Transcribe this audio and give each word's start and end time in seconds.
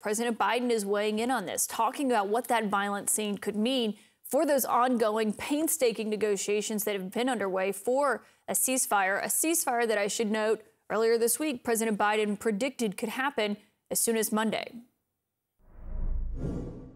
President 0.00 0.38
Biden 0.38 0.70
is 0.70 0.86
weighing 0.86 1.18
in 1.18 1.30
on 1.30 1.46
this, 1.46 1.66
talking 1.66 2.10
about 2.10 2.28
what 2.28 2.46
that 2.48 2.68
violent 2.68 3.10
scene 3.10 3.36
could 3.36 3.56
mean 3.56 3.94
for 4.22 4.46
those 4.46 4.64
ongoing, 4.64 5.32
painstaking 5.32 6.08
negotiations 6.08 6.84
that 6.84 6.94
have 6.94 7.10
been 7.10 7.28
underway 7.28 7.72
for 7.72 8.22
a 8.46 8.52
ceasefire. 8.52 9.22
A 9.22 9.26
ceasefire 9.26 9.88
that 9.88 9.98
I 9.98 10.06
should 10.06 10.30
note 10.30 10.62
earlier 10.88 11.18
this 11.18 11.38
week, 11.38 11.64
President 11.64 11.98
Biden 11.98 12.38
predicted 12.38 12.96
could 12.96 13.08
happen 13.08 13.56
as 13.90 13.98
soon 13.98 14.16
as 14.16 14.30
Monday. 14.30 14.72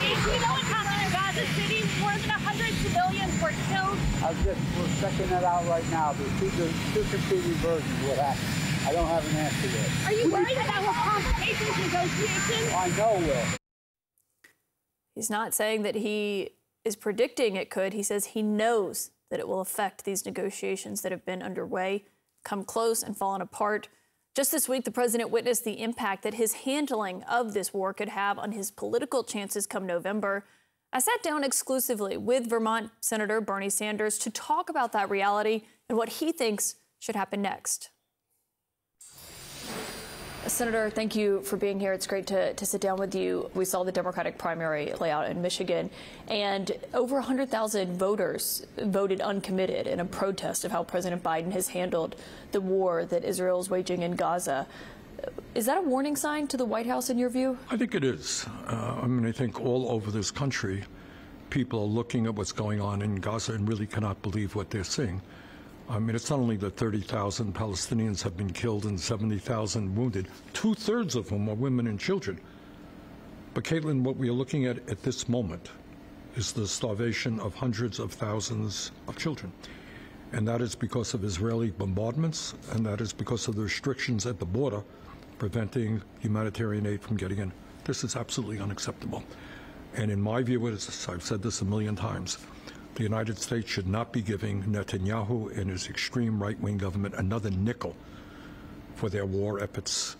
We 0.00 0.06
know 0.06 0.52
what's 0.52 0.66
happening 0.66 1.06
in 1.06 1.12
Gaza 1.12 1.46
City. 1.54 1.84
More 2.00 2.10
than 2.10 2.28
100 2.28 2.66
civilians 2.82 3.42
were 3.42 3.54
killed. 3.68 3.98
I'm 4.24 4.34
just, 4.42 4.60
we're 4.76 5.00
checking 5.00 5.28
that 5.30 5.44
out 5.44 5.64
right 5.68 5.88
now. 5.90 6.14
There's 6.14 6.40
two, 6.40 6.50
there's 6.56 6.94
two 6.94 7.16
competing 7.16 7.52
versions 7.62 8.02
of 8.02 8.08
what 8.08 8.18
happened. 8.18 8.67
I 8.88 8.92
don't 8.92 9.06
have 9.06 9.30
an 9.30 9.36
answer 9.36 9.66
yet. 9.66 10.06
Are 10.06 10.12
you 10.14 10.32
worried 10.32 10.56
that 10.56 10.66
that 10.66 10.80
will 10.80 10.94
complicate 10.94 11.58
these 11.58 11.76
negotiations? 11.76 12.72
I 12.74 12.88
know 12.96 13.18
will. 13.18 13.58
He's 15.14 15.28
not 15.28 15.52
saying 15.52 15.82
that 15.82 15.96
he 15.96 16.52
is 16.86 16.96
predicting 16.96 17.56
it 17.56 17.68
could. 17.68 17.92
He 17.92 18.02
says 18.02 18.26
he 18.26 18.40
knows 18.40 19.10
that 19.30 19.40
it 19.40 19.46
will 19.46 19.60
affect 19.60 20.06
these 20.06 20.24
negotiations 20.24 21.02
that 21.02 21.12
have 21.12 21.26
been 21.26 21.42
underway, 21.42 22.06
come 22.46 22.64
close 22.64 23.02
and 23.02 23.14
fallen 23.14 23.42
apart. 23.42 23.88
Just 24.34 24.52
this 24.52 24.70
week, 24.70 24.86
the 24.86 24.90
president 24.90 25.28
witnessed 25.28 25.66
the 25.66 25.82
impact 25.82 26.22
that 26.22 26.34
his 26.34 26.54
handling 26.54 27.22
of 27.24 27.52
this 27.52 27.74
war 27.74 27.92
could 27.92 28.08
have 28.08 28.38
on 28.38 28.52
his 28.52 28.70
political 28.70 29.22
chances 29.22 29.66
come 29.66 29.84
November. 29.84 30.46
I 30.94 31.00
sat 31.00 31.22
down 31.22 31.44
exclusively 31.44 32.16
with 32.16 32.48
Vermont 32.48 32.90
Senator 33.00 33.42
Bernie 33.42 33.68
Sanders 33.68 34.16
to 34.20 34.30
talk 34.30 34.70
about 34.70 34.92
that 34.92 35.10
reality 35.10 35.64
and 35.90 35.98
what 35.98 36.08
he 36.08 36.32
thinks 36.32 36.76
should 36.98 37.16
happen 37.16 37.42
next. 37.42 37.90
Senator, 40.46 40.88
thank 40.88 41.16
you 41.16 41.42
for 41.42 41.56
being 41.56 41.80
here. 41.80 41.92
It's 41.92 42.06
great 42.06 42.26
to, 42.28 42.54
to 42.54 42.64
sit 42.64 42.80
down 42.80 42.98
with 42.98 43.14
you. 43.14 43.50
We 43.54 43.64
saw 43.64 43.82
the 43.82 43.92
Democratic 43.92 44.38
primary 44.38 44.86
play 44.94 45.10
out 45.10 45.28
in 45.28 45.42
Michigan, 45.42 45.90
and 46.28 46.72
over 46.94 47.16
100,000 47.16 47.96
voters 47.98 48.64
voted 48.78 49.20
uncommitted 49.20 49.86
in 49.86 50.00
a 50.00 50.04
protest 50.04 50.64
of 50.64 50.70
how 50.70 50.84
President 50.84 51.22
Biden 51.22 51.52
has 51.52 51.68
handled 51.68 52.16
the 52.52 52.60
war 52.60 53.04
that 53.06 53.24
Israel 53.24 53.60
is 53.60 53.68
waging 53.68 54.02
in 54.02 54.12
Gaza. 54.12 54.66
Is 55.54 55.66
that 55.66 55.78
a 55.78 55.82
warning 55.82 56.16
sign 56.16 56.46
to 56.48 56.56
the 56.56 56.64
White 56.64 56.86
House 56.86 57.10
in 57.10 57.18
your 57.18 57.30
view? 57.30 57.58
I 57.68 57.76
think 57.76 57.94
it 57.94 58.04
is. 58.04 58.46
Uh, 58.68 59.00
I 59.02 59.06
mean, 59.06 59.26
I 59.26 59.32
think 59.32 59.60
all 59.60 59.90
over 59.90 60.10
this 60.10 60.30
country, 60.30 60.84
people 61.50 61.80
are 61.80 61.86
looking 61.86 62.26
at 62.26 62.34
what's 62.34 62.52
going 62.52 62.80
on 62.80 63.02
in 63.02 63.16
Gaza 63.16 63.52
and 63.52 63.68
really 63.68 63.86
cannot 63.86 64.22
believe 64.22 64.54
what 64.54 64.70
they're 64.70 64.84
seeing. 64.84 65.20
I 65.90 65.98
mean, 65.98 66.14
it's 66.14 66.28
not 66.28 66.38
only 66.38 66.56
that 66.58 66.76
30,000 66.76 67.54
Palestinians 67.54 68.22
have 68.22 68.36
been 68.36 68.52
killed 68.52 68.84
and 68.84 69.00
70,000 69.00 69.96
wounded, 69.96 70.28
two 70.52 70.74
thirds 70.74 71.16
of 71.16 71.30
whom 71.30 71.48
are 71.48 71.54
women 71.54 71.86
and 71.86 71.98
children. 71.98 72.38
But, 73.54 73.64
Kaitlan, 73.64 74.02
what 74.02 74.16
we 74.16 74.28
are 74.28 74.34
looking 74.34 74.66
at 74.66 74.86
at 74.90 75.02
this 75.02 75.30
moment 75.30 75.70
is 76.36 76.52
the 76.52 76.68
starvation 76.68 77.40
of 77.40 77.54
hundreds 77.54 77.98
of 77.98 78.12
thousands 78.12 78.92
of 79.08 79.16
children. 79.16 79.50
And 80.32 80.46
that 80.46 80.60
is 80.60 80.74
because 80.74 81.14
of 81.14 81.24
Israeli 81.24 81.70
bombardments, 81.70 82.52
and 82.72 82.84
that 82.84 83.00
is 83.00 83.14
because 83.14 83.48
of 83.48 83.56
the 83.56 83.62
restrictions 83.62 84.26
at 84.26 84.38
the 84.38 84.44
border 84.44 84.82
preventing 85.38 86.02
humanitarian 86.18 86.86
aid 86.86 87.00
from 87.00 87.16
getting 87.16 87.38
in. 87.38 87.52
This 87.84 88.04
is 88.04 88.14
absolutely 88.14 88.58
unacceptable. 88.58 89.24
And 89.94 90.10
in 90.10 90.20
my 90.20 90.42
view, 90.42 90.68
I've 90.68 91.22
said 91.22 91.42
this 91.42 91.62
a 91.62 91.64
million 91.64 91.96
times, 91.96 92.36
the 92.98 93.04
United 93.04 93.38
States 93.38 93.70
should 93.70 93.86
not 93.86 94.12
be 94.12 94.20
giving 94.20 94.60
Netanyahu 94.64 95.56
and 95.56 95.70
his 95.70 95.88
extreme 95.88 96.42
right 96.42 96.58
wing 96.60 96.78
government 96.78 97.14
another 97.14 97.48
nickel 97.48 97.94
for 98.96 99.08
their 99.08 99.24
war 99.24 99.62
efforts 99.62 100.16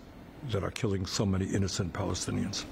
that 0.50 0.62
are 0.62 0.70
killing 0.70 1.04
so 1.04 1.26
many 1.26 1.46
innocent 1.46 1.92
Palestinians. 1.92 2.64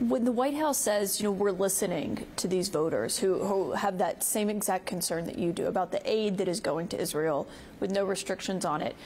When 0.00 0.24
the 0.24 0.32
White 0.32 0.56
House 0.56 0.76
says, 0.76 1.20
you 1.20 1.24
know, 1.24 1.30
we're 1.30 1.52
listening 1.52 2.26
to 2.34 2.48
these 2.48 2.68
voters 2.68 3.16
who, 3.16 3.38
who, 3.38 3.72
have 3.72 3.98
that 3.98 4.24
same 4.24 4.50
exact 4.50 4.86
concern 4.86 5.24
that 5.26 5.38
you 5.38 5.52
do 5.52 5.66
about 5.66 5.92
the 5.92 6.02
aid 6.04 6.36
that 6.38 6.48
is 6.48 6.58
going 6.58 6.88
to 6.88 7.00
Israel 7.00 7.46
with 7.78 7.92
no 7.92 8.04
restrictions 8.04 8.64
on 8.64 8.82
it, 8.82 8.96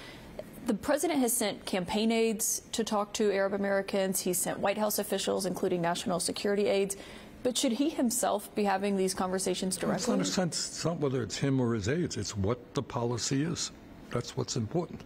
the 0.64 0.75
president 0.75 1.20
has 1.20 1.34
sent 1.34 1.66
campaign 1.66 2.10
aides 2.10 2.62
to 2.72 2.84
talk 2.84 3.12
to 3.14 3.31
Arab 3.32 3.53
Americans. 3.53 4.20
He's 4.20 4.38
sent 4.38 4.60
White 4.60 4.78
House 4.78 4.99
officials, 4.99 5.44
including 5.44 5.82
national 5.82 6.20
security 6.20 6.69
aides. 6.69 6.97
But 7.42 7.58
should 7.58 7.72
he 7.72 7.88
himself 7.88 8.54
be 8.54 8.64
having 8.64 8.97
these 8.97 9.14
conversations 9.14 9.76
directly? 9.76 9.97
It's 9.97 10.08
not 10.08 10.20
a 10.20 10.25
sense. 10.25 10.69
It's 10.69 10.84
not 10.84 10.98
whether 10.98 11.22
it's 11.22 11.36
him 11.36 11.60
or 11.60 11.75
his 11.75 11.88
aides. 11.88 12.16
It's 12.16 12.36
what 12.36 12.75
the 12.75 12.82
policy 12.82 13.42
is. 13.42 13.72
That's 14.10 14.36
what's 14.36 14.56
important. 14.56 15.03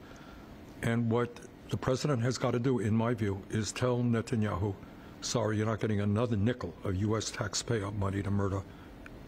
And 0.83 1.11
what 1.11 1.31
the 1.71 1.77
president 1.77 2.23
has 2.23 2.37
got 2.37 2.51
to 2.53 2.59
do, 2.59 2.81
in 2.81 2.95
my 2.95 3.15
view, 3.15 3.41
is 3.51 3.73
tell 3.73 3.99
Netanyahu, 3.99 4.75
sorry, 5.23 5.57
you're 5.57 5.67
not 5.67 5.81
getting 5.81 6.01
another 6.01 6.37
nickel 6.37 6.75
of 6.85 6.97
U.S. 6.97 7.31
taxpayer 7.31 7.91
money 7.93 8.23
to 8.23 8.31
murder 8.31 8.63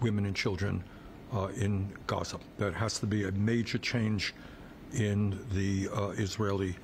women 0.01 0.27
and 0.27 0.37
children 0.37 0.85
uh, 1.33 1.49
in 1.57 1.91
Gaza. 2.07 2.39
That 2.59 2.75
has 2.75 2.99
to 3.01 3.07
be 3.07 3.25
a 3.25 3.33
major 3.33 3.79
change 3.79 4.35
in 4.93 5.39
the 5.53 5.89
uh, 5.95 6.09
Israeli 6.11 6.77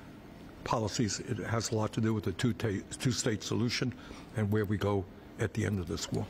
policies. 0.65 1.21
It 1.21 1.39
has 1.39 1.71
a 1.71 1.75
lot 1.75 1.93
to 1.93 2.01
do 2.01 2.15
with 2.15 2.25
the 2.25 2.33
two-state 2.33 3.43
solution 3.43 3.95
and 4.37 4.51
where 4.51 4.65
we 4.65 4.77
go 4.77 5.05
at 5.41 5.55
the 5.55 5.65
end 5.65 5.79
of 5.79 5.89
this 5.89 6.11
war. 6.13 6.27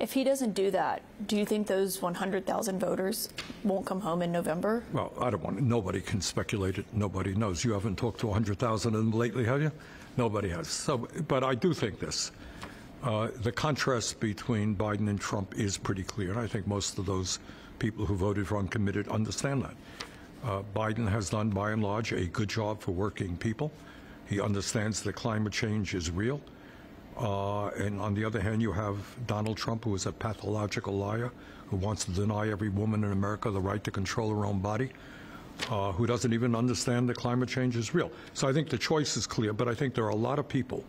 If 0.00 0.12
he 0.12 0.24
doesn't 0.24 0.54
do 0.54 0.70
that, 0.72 1.02
do 1.26 1.36
you 1.36 1.46
think 1.46 1.66
those 1.66 2.02
100,000 2.02 2.78
voters 2.78 3.28
won't 3.62 3.86
come 3.86 4.00
home 4.00 4.22
in 4.22 4.32
November? 4.32 4.82
Well, 4.92 5.12
I 5.20 5.30
don't 5.30 5.42
want. 5.42 5.58
to. 5.58 5.64
Nobody 5.64 6.00
can 6.00 6.20
speculate 6.20 6.78
it. 6.78 6.86
Nobody 6.92 7.34
knows. 7.34 7.64
You 7.64 7.72
haven't 7.72 7.96
talked 7.96 8.20
to 8.20 8.26
100,000 8.26 8.94
of 8.94 8.98
them 8.98 9.12
lately, 9.12 9.44
have 9.44 9.62
you? 9.62 9.70
Nobody 10.16 10.48
has. 10.48 10.68
So, 10.68 11.08
but 11.28 11.44
I 11.44 11.54
do 11.54 11.72
think 11.72 12.00
this. 12.00 12.32
Uh, 13.02 13.28
the 13.42 13.52
contrast 13.52 14.18
between 14.18 14.74
Biden 14.74 15.08
and 15.08 15.20
Trump 15.20 15.54
is 15.58 15.76
pretty 15.76 16.02
clear, 16.02 16.30
and 16.30 16.40
I 16.40 16.46
think 16.46 16.66
most 16.66 16.98
of 16.98 17.06
those 17.06 17.38
people 17.78 18.06
who 18.06 18.14
voted 18.14 18.48
for 18.48 18.58
uncommitted 18.58 19.08
understand 19.08 19.62
that. 19.62 19.74
Uh, 20.44 20.62
Biden 20.74 21.08
has 21.08 21.30
done, 21.30 21.50
by 21.50 21.70
and 21.70 21.82
large, 21.82 22.12
a 22.12 22.26
good 22.26 22.48
job 22.48 22.80
for 22.80 22.92
working 22.92 23.36
people. 23.36 23.72
He 24.26 24.40
understands 24.40 25.02
that 25.02 25.14
climate 25.14 25.52
change 25.52 25.94
is 25.94 26.10
real. 26.10 26.40
Uh, 27.16 27.68
and 27.68 28.00
on 28.00 28.14
the 28.14 28.24
other 28.24 28.40
hand, 28.40 28.60
you 28.60 28.72
have 28.72 28.96
Donald 29.26 29.56
Trump, 29.56 29.84
who 29.84 29.94
is 29.94 30.06
a 30.06 30.12
pathological 30.12 30.94
liar, 30.94 31.30
who 31.68 31.76
wants 31.76 32.04
to 32.04 32.10
deny 32.10 32.50
every 32.50 32.68
woman 32.68 33.04
in 33.04 33.12
America 33.12 33.50
the 33.50 33.60
right 33.60 33.82
to 33.84 33.90
control 33.90 34.30
her 34.30 34.44
own 34.44 34.60
body, 34.60 34.90
uh, 35.70 35.92
who 35.92 36.06
doesn't 36.06 36.32
even 36.32 36.54
understand 36.54 37.08
that 37.08 37.16
climate 37.16 37.48
change 37.48 37.76
is 37.76 37.94
real. 37.94 38.10
So 38.32 38.48
I 38.48 38.52
think 38.52 38.68
the 38.68 38.78
choice 38.78 39.16
is 39.16 39.26
clear, 39.26 39.52
but 39.52 39.68
I 39.68 39.74
think 39.74 39.94
there 39.94 40.04
are 40.04 40.10
a 40.10 40.16
lot 40.16 40.38
of 40.38 40.48
people 40.48 40.84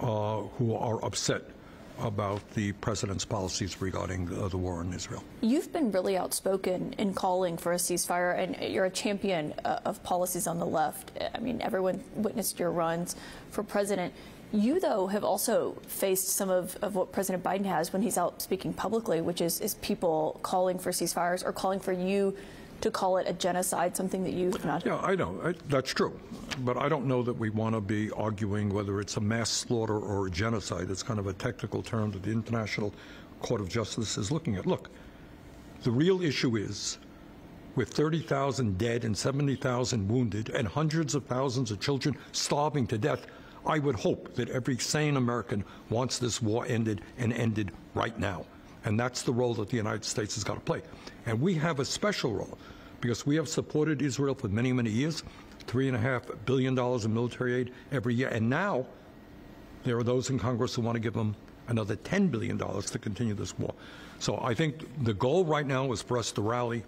uh, 0.00 0.42
who 0.58 0.74
are 0.74 1.02
upset 1.04 1.42
about 2.00 2.48
the 2.50 2.70
president's 2.72 3.24
policies 3.24 3.80
regarding 3.80 4.32
uh, 4.32 4.46
the 4.48 4.56
war 4.56 4.80
in 4.82 4.92
Israel. 4.92 5.24
You've 5.40 5.72
been 5.72 5.90
really 5.90 6.16
outspoken 6.16 6.94
in 6.98 7.12
calling 7.12 7.56
for 7.56 7.72
a 7.72 7.76
ceasefire, 7.76 8.38
and 8.38 8.72
you're 8.72 8.84
a 8.84 8.90
champion 8.90 9.52
uh, 9.64 9.80
of 9.84 10.00
policies 10.04 10.46
on 10.46 10.58
the 10.58 10.66
left. 10.66 11.10
I 11.34 11.38
mean, 11.40 11.60
everyone 11.60 12.04
witnessed 12.14 12.60
your 12.60 12.70
runs 12.70 13.16
for 13.50 13.64
president. 13.64 14.14
You, 14.52 14.80
though, 14.80 15.08
have 15.08 15.24
also 15.24 15.76
faced 15.86 16.28
some 16.28 16.48
of, 16.48 16.76
of 16.80 16.94
what 16.94 17.12
President 17.12 17.44
Biden 17.44 17.66
has 17.66 17.92
when 17.92 18.00
he's 18.00 18.16
out 18.16 18.40
speaking 18.40 18.72
publicly, 18.72 19.20
which 19.20 19.40
is, 19.40 19.60
is 19.60 19.74
people 19.74 20.40
calling 20.42 20.78
for 20.78 20.90
ceasefires 20.90 21.44
or 21.44 21.52
calling 21.52 21.80
for 21.80 21.92
you 21.92 22.34
to 22.80 22.90
call 22.90 23.18
it 23.18 23.26
a 23.28 23.32
genocide, 23.32 23.96
something 23.96 24.22
that 24.22 24.32
you 24.32 24.50
have 24.52 24.64
not. 24.64 24.86
Yeah, 24.86 24.98
I 24.98 25.16
know. 25.16 25.38
I, 25.44 25.54
that's 25.68 25.92
true. 25.92 26.18
But 26.60 26.76
I 26.76 26.88
don't 26.88 27.06
know 27.06 27.22
that 27.22 27.32
we 27.32 27.50
want 27.50 27.74
to 27.74 27.80
be 27.80 28.10
arguing 28.12 28.72
whether 28.72 29.00
it's 29.00 29.16
a 29.16 29.20
mass 29.20 29.50
slaughter 29.50 29.98
or 29.98 30.28
a 30.28 30.30
genocide. 30.30 30.90
It's 30.90 31.02
kind 31.02 31.18
of 31.18 31.26
a 31.26 31.32
technical 31.32 31.82
term 31.82 32.12
that 32.12 32.22
the 32.22 32.30
International 32.30 32.94
Court 33.40 33.60
of 33.60 33.68
Justice 33.68 34.16
is 34.16 34.30
looking 34.30 34.56
at. 34.56 34.64
Look, 34.64 34.90
the 35.82 35.90
real 35.90 36.22
issue 36.22 36.56
is 36.56 36.98
with 37.74 37.90
30,000 37.90 38.78
dead 38.78 39.04
and 39.04 39.16
70,000 39.16 40.08
wounded 40.08 40.50
and 40.50 40.66
hundreds 40.66 41.14
of 41.14 41.24
thousands 41.26 41.70
of 41.70 41.80
children 41.80 42.16
starving 42.32 42.86
to 42.88 42.98
death, 42.98 43.26
I 43.68 43.78
would 43.78 43.96
hope 43.96 44.34
that 44.34 44.48
every 44.48 44.78
sane 44.78 45.18
American 45.18 45.62
wants 45.90 46.18
this 46.18 46.40
war 46.40 46.64
ended 46.66 47.02
and 47.18 47.34
ended 47.34 47.70
right 47.94 48.18
now. 48.18 48.46
And 48.84 48.98
that's 48.98 49.22
the 49.22 49.32
role 49.32 49.52
that 49.54 49.68
the 49.68 49.76
United 49.76 50.04
States 50.04 50.34
has 50.36 50.44
got 50.44 50.54
to 50.54 50.60
play. 50.60 50.80
And 51.26 51.38
we 51.38 51.54
have 51.54 51.78
a 51.78 51.84
special 51.84 52.32
role 52.32 52.58
because 53.02 53.26
we 53.26 53.36
have 53.36 53.46
supported 53.46 54.00
Israel 54.00 54.34
for 54.34 54.48
many, 54.48 54.72
many 54.72 54.90
years, 54.90 55.22
$3.5 55.66 56.46
billion 56.46 56.78
in 56.78 57.14
military 57.14 57.54
aid 57.56 57.72
every 57.92 58.14
year. 58.14 58.28
And 58.28 58.48
now 58.48 58.86
there 59.84 59.98
are 59.98 60.02
those 60.02 60.30
in 60.30 60.38
Congress 60.38 60.74
who 60.74 60.82
want 60.82 60.96
to 60.96 61.00
give 61.00 61.12
them 61.12 61.36
another 61.68 61.96
$10 61.96 62.30
billion 62.30 62.56
to 62.58 62.98
continue 62.98 63.34
this 63.34 63.58
war. 63.58 63.74
So 64.18 64.40
I 64.42 64.54
think 64.54 65.04
the 65.04 65.12
goal 65.12 65.44
right 65.44 65.66
now 65.66 65.92
is 65.92 66.00
for 66.00 66.16
us 66.16 66.32
to 66.32 66.40
rally 66.40 66.82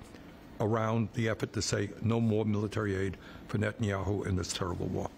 around 0.60 1.10
the 1.12 1.28
effort 1.28 1.52
to 1.52 1.62
say 1.62 1.90
no 2.00 2.20
more 2.20 2.46
military 2.46 2.96
aid 2.96 3.18
for 3.48 3.58
Netanyahu 3.58 4.26
in 4.26 4.36
this 4.36 4.52
terrible 4.52 4.86
war. 4.86 5.10